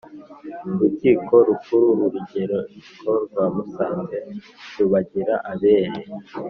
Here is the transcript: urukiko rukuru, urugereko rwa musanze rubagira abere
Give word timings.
urukiko 0.73 1.35
rukuru, 1.47 1.85
urugereko 2.05 3.09
rwa 3.25 3.45
musanze 3.55 4.17
rubagira 4.75 5.35
abere 5.51 6.01